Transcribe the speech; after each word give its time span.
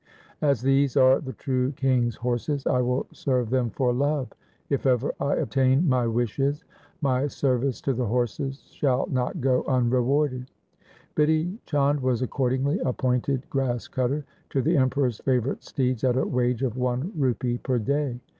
As 0.41 0.63
these 0.63 0.97
are 0.97 1.19
the 1.19 1.33
true 1.33 1.73
King's 1.73 2.15
horses, 2.15 2.65
I 2.65 2.81
will 2.81 3.05
serve 3.11 3.51
them 3.51 3.69
for 3.69 3.93
love. 3.93 4.29
If 4.67 4.87
ever 4.87 5.13
I 5.19 5.35
obtain 5.35 5.87
my 5.87 6.07
wishes, 6.07 6.65
my 7.01 7.27
service 7.27 7.79
to 7.81 7.93
the 7.93 8.07
horses 8.07 8.63
shall 8.73 9.05
not 9.11 9.41
go 9.41 9.63
unrewarded.' 9.67 10.49
Bidhi 11.15 11.59
Chand 11.67 11.99
was 11.99 12.23
accordingly 12.23 12.79
appointed 12.79 13.47
grass 13.51 13.87
cutter 13.87 14.25
to 14.49 14.63
the 14.63 14.75
Emperor's 14.75 15.19
favourite 15.19 15.61
steeds 15.63 16.03
at 16.03 16.17
a 16.17 16.25
wage 16.25 16.63
of 16.63 16.77
one 16.77 17.11
rupee 17.15 17.59
per 17.59 17.77
day. 17.77 18.19